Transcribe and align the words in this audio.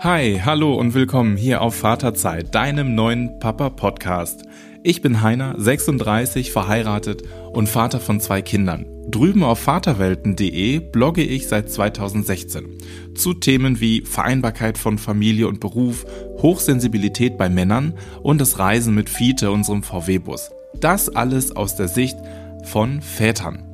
Hi, 0.00 0.40
hallo 0.44 0.74
und 0.74 0.94
willkommen 0.94 1.36
hier 1.36 1.60
auf 1.60 1.74
Vaterzeit, 1.74 2.54
deinem 2.54 2.94
neuen 2.94 3.38
Papa-Podcast. 3.40 4.44
Ich 4.84 5.02
bin 5.02 5.22
Heiner, 5.22 5.54
36, 5.58 6.52
verheiratet 6.52 7.24
und 7.52 7.68
Vater 7.68 7.98
von 8.00 8.20
zwei 8.20 8.42
Kindern. 8.42 8.86
Drüben 9.08 9.42
auf 9.42 9.58
vaterwelten.de 9.58 10.78
blogge 10.78 11.24
ich 11.24 11.48
seit 11.48 11.70
2016 11.70 12.78
zu 13.14 13.34
Themen 13.34 13.80
wie 13.80 14.02
Vereinbarkeit 14.02 14.78
von 14.78 14.98
Familie 14.98 15.48
und 15.48 15.60
Beruf, 15.60 16.06
Hochsensibilität 16.40 17.36
bei 17.36 17.48
Männern 17.48 17.94
und 18.22 18.40
das 18.40 18.58
Reisen 18.58 18.94
mit 18.94 19.10
Fiete, 19.10 19.50
unserem 19.50 19.82
VW-Bus. 19.82 20.52
Das 20.80 21.08
alles 21.08 21.54
aus 21.54 21.74
der 21.76 21.88
Sicht 21.88 22.16
von 22.64 23.02
Vätern. 23.02 23.71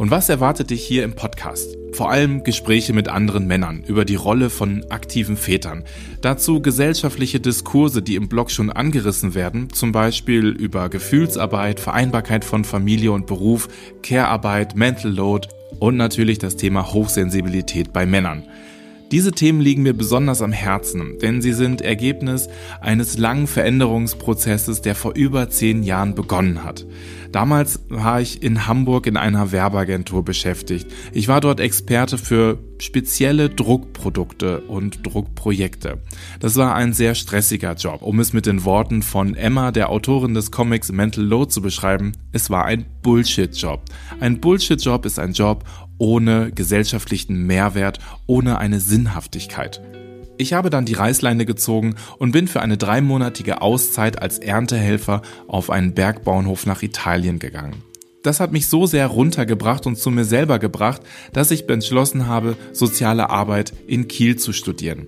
Und 0.00 0.10
was 0.10 0.30
erwartet 0.30 0.70
dich 0.70 0.82
hier 0.82 1.04
im 1.04 1.12
Podcast? 1.12 1.76
Vor 1.92 2.10
allem 2.10 2.42
Gespräche 2.42 2.94
mit 2.94 3.08
anderen 3.08 3.46
Männern 3.46 3.84
über 3.86 4.06
die 4.06 4.14
Rolle 4.14 4.48
von 4.48 4.82
aktiven 4.88 5.36
Vätern. 5.36 5.84
Dazu 6.22 6.62
gesellschaftliche 6.62 7.38
Diskurse, 7.38 8.00
die 8.00 8.14
im 8.14 8.26
Blog 8.26 8.50
schon 8.50 8.70
angerissen 8.70 9.34
werden, 9.34 9.68
zum 9.74 9.92
Beispiel 9.92 10.46
über 10.46 10.88
Gefühlsarbeit, 10.88 11.80
Vereinbarkeit 11.80 12.46
von 12.46 12.64
Familie 12.64 13.12
und 13.12 13.26
Beruf, 13.26 13.68
Care-Arbeit, 14.02 14.74
Mental 14.74 15.12
Load 15.12 15.48
und 15.80 15.98
natürlich 15.98 16.38
das 16.38 16.56
Thema 16.56 16.94
Hochsensibilität 16.94 17.92
bei 17.92 18.06
Männern. 18.06 18.44
Diese 19.10 19.32
Themen 19.32 19.60
liegen 19.60 19.82
mir 19.82 19.92
besonders 19.92 20.40
am 20.40 20.52
Herzen, 20.52 21.18
denn 21.18 21.42
sie 21.42 21.52
sind 21.52 21.80
Ergebnis 21.80 22.48
eines 22.80 23.18
langen 23.18 23.48
Veränderungsprozesses, 23.48 24.82
der 24.82 24.94
vor 24.94 25.14
über 25.16 25.50
zehn 25.50 25.82
Jahren 25.82 26.14
begonnen 26.14 26.62
hat. 26.62 26.86
Damals 27.32 27.80
war 27.88 28.20
ich 28.20 28.42
in 28.42 28.68
Hamburg 28.68 29.06
in 29.06 29.16
einer 29.16 29.50
Werbeagentur 29.50 30.24
beschäftigt. 30.24 30.86
Ich 31.12 31.26
war 31.26 31.40
dort 31.40 31.58
Experte 31.58 32.18
für 32.18 32.58
spezielle 32.78 33.50
Druckprodukte 33.50 34.60
und 34.62 35.06
Druckprojekte. 35.06 35.98
Das 36.38 36.56
war 36.56 36.74
ein 36.74 36.92
sehr 36.92 37.14
stressiger 37.16 37.74
Job. 37.74 38.02
Um 38.02 38.20
es 38.20 38.32
mit 38.32 38.46
den 38.46 38.64
Worten 38.64 39.02
von 39.02 39.34
Emma, 39.34 39.72
der 39.72 39.90
Autorin 39.90 40.34
des 40.34 40.50
Comics 40.52 40.90
Mental 40.92 41.24
Load 41.24 41.50
zu 41.50 41.62
beschreiben, 41.62 42.12
es 42.32 42.48
war 42.48 42.64
ein 42.64 42.86
Bullshit-Job. 43.02 43.82
Ein 44.20 44.40
Bullshit-Job 44.40 45.04
ist 45.04 45.18
ein 45.18 45.32
Job 45.32 45.64
ohne 46.00 46.50
gesellschaftlichen 46.50 47.46
Mehrwert, 47.46 48.00
ohne 48.26 48.58
eine 48.58 48.80
Sinnhaftigkeit. 48.80 49.80
Ich 50.38 50.54
habe 50.54 50.70
dann 50.70 50.86
die 50.86 50.94
Reißleine 50.94 51.44
gezogen 51.44 51.96
und 52.18 52.32
bin 52.32 52.48
für 52.48 52.62
eine 52.62 52.78
dreimonatige 52.78 53.60
Auszeit 53.60 54.20
als 54.20 54.38
Erntehelfer 54.38 55.20
auf 55.46 55.68
einen 55.68 55.92
Bergbauernhof 55.92 56.64
nach 56.64 56.82
Italien 56.82 57.38
gegangen. 57.38 57.82
Das 58.22 58.40
hat 58.40 58.50
mich 58.50 58.66
so 58.66 58.86
sehr 58.86 59.06
runtergebracht 59.06 59.86
und 59.86 59.96
zu 59.96 60.10
mir 60.10 60.24
selber 60.24 60.58
gebracht, 60.58 61.02
dass 61.34 61.50
ich 61.50 61.68
entschlossen 61.68 62.26
habe, 62.26 62.56
soziale 62.72 63.28
Arbeit 63.28 63.74
in 63.86 64.08
Kiel 64.08 64.36
zu 64.36 64.52
studieren. 64.52 65.06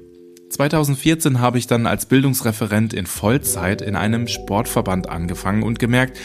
2014 0.51 1.41
habe 1.41 1.57
ich 1.57 1.67
dann 1.67 1.87
als 1.87 2.07
Bildungsreferent 2.07 2.93
in 2.93 3.07
Vollzeit 3.07 3.81
in 3.81 3.97
einem 3.97 4.29
Sportverband 4.29 5.09
angefangen 5.09 5.63
und 5.63 5.79
gemerkt, 5.79 6.19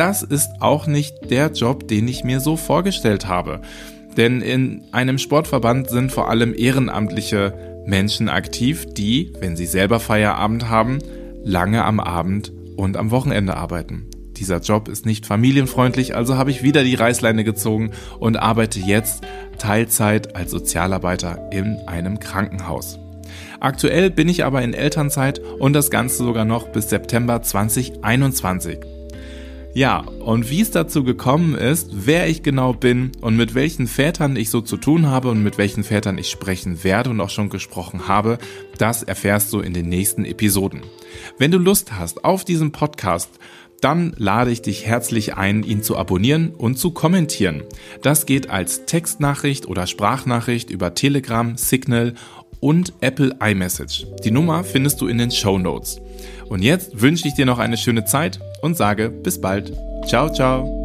das 0.00 0.22
ist 0.22 0.48
auch 0.60 0.86
nicht 0.86 1.30
der 1.30 1.52
Job, 1.52 1.86
den 1.86 2.08
ich 2.08 2.24
mir 2.24 2.40
so 2.40 2.56
vorgestellt 2.56 3.28
habe. 3.28 3.60
Denn 4.16 4.40
in 4.40 4.82
einem 4.92 5.18
Sportverband 5.18 5.90
sind 5.90 6.10
vor 6.10 6.30
allem 6.30 6.54
ehrenamtliche 6.56 7.82
Menschen 7.84 8.30
aktiv, 8.30 8.86
die, 8.94 9.34
wenn 9.40 9.56
sie 9.56 9.66
selber 9.66 10.00
Feierabend 10.00 10.70
haben, 10.70 11.00
lange 11.44 11.84
am 11.84 12.00
Abend 12.00 12.50
und 12.78 12.96
am 12.96 13.10
Wochenende 13.10 13.58
arbeiten. 13.58 14.06
Dieser 14.38 14.60
Job 14.60 14.88
ist 14.88 15.04
nicht 15.04 15.26
familienfreundlich, 15.26 16.16
also 16.16 16.38
habe 16.38 16.50
ich 16.50 16.62
wieder 16.62 16.82
die 16.82 16.94
Reißleine 16.94 17.44
gezogen 17.44 17.90
und 18.18 18.38
arbeite 18.38 18.80
jetzt 18.80 19.22
Teilzeit 19.58 20.34
als 20.34 20.50
Sozialarbeiter 20.50 21.50
in 21.52 21.76
einem 21.86 22.20
Krankenhaus. 22.20 22.98
Aktuell 23.60 24.08
bin 24.08 24.30
ich 24.30 24.44
aber 24.46 24.62
in 24.62 24.72
Elternzeit 24.72 25.40
und 25.40 25.74
das 25.74 25.90
Ganze 25.90 26.24
sogar 26.24 26.46
noch 26.46 26.68
bis 26.68 26.88
September 26.88 27.42
2021. 27.42 28.99
Ja, 29.72 30.00
und 30.00 30.50
wie 30.50 30.60
es 30.60 30.72
dazu 30.72 31.04
gekommen 31.04 31.54
ist, 31.54 31.90
wer 31.92 32.28
ich 32.28 32.42
genau 32.42 32.72
bin 32.72 33.12
und 33.20 33.36
mit 33.36 33.54
welchen 33.54 33.86
Vätern 33.86 34.34
ich 34.34 34.50
so 34.50 34.60
zu 34.60 34.76
tun 34.76 35.06
habe 35.06 35.28
und 35.28 35.44
mit 35.44 35.58
welchen 35.58 35.84
Vätern 35.84 36.18
ich 36.18 36.28
sprechen 36.28 36.82
werde 36.82 37.10
und 37.10 37.20
auch 37.20 37.30
schon 37.30 37.50
gesprochen 37.50 38.08
habe, 38.08 38.38
das 38.78 39.04
erfährst 39.04 39.52
du 39.52 39.60
in 39.60 39.72
den 39.72 39.88
nächsten 39.88 40.24
Episoden. 40.24 40.82
Wenn 41.38 41.52
du 41.52 41.58
Lust 41.58 41.92
hast 41.92 42.24
auf 42.24 42.44
diesen 42.44 42.72
Podcast, 42.72 43.30
dann 43.80 44.12
lade 44.18 44.50
ich 44.50 44.60
dich 44.60 44.86
herzlich 44.86 45.36
ein, 45.36 45.62
ihn 45.62 45.84
zu 45.84 45.96
abonnieren 45.96 46.50
und 46.50 46.76
zu 46.76 46.90
kommentieren. 46.90 47.62
Das 48.02 48.26
geht 48.26 48.50
als 48.50 48.86
Textnachricht 48.86 49.68
oder 49.68 49.86
Sprachnachricht 49.86 50.70
über 50.70 50.94
Telegram, 50.94 51.56
Signal 51.56 52.14
und 52.58 52.92
Apple 53.00 53.36
iMessage. 53.40 54.04
Die 54.24 54.32
Nummer 54.32 54.64
findest 54.64 55.00
du 55.00 55.06
in 55.06 55.16
den 55.16 55.30
Show 55.30 55.58
Notes. 55.58 56.00
Und 56.48 56.62
jetzt 56.62 57.00
wünsche 57.00 57.28
ich 57.28 57.34
dir 57.34 57.46
noch 57.46 57.60
eine 57.60 57.76
schöne 57.76 58.04
Zeit 58.04 58.40
und 58.62 58.76
sage 58.76 59.10
bis 59.10 59.40
bald. 59.40 59.72
Ciao, 60.06 60.32
ciao. 60.32 60.79